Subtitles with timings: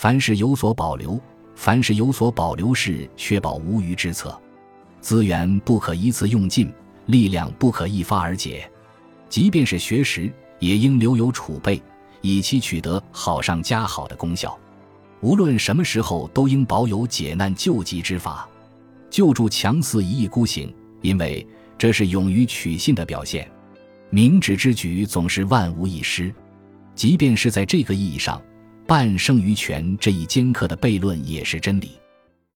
[0.00, 1.20] 凡事有所保留，
[1.56, 4.40] 凡事有所保留是确保无虞之策。
[5.00, 6.72] 资源不可一次用尽，
[7.06, 8.70] 力量不可一发而竭。
[9.28, 11.82] 即便是学识，也应留有储备，
[12.20, 14.56] 以期取得好上加好的功效。
[15.20, 18.48] 无论什么时候，都应保有解难救急之法，
[19.10, 20.72] 救助强似一意孤行，
[21.02, 21.44] 因为
[21.76, 23.50] 这是勇于取信的表现。
[24.10, 26.32] 明智之举总是万无一失，
[26.94, 28.40] 即便是在这个意义上，
[28.88, 32.00] 半生于权这一尖刻的悖论也是真理。